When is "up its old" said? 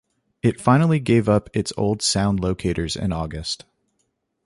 1.29-2.01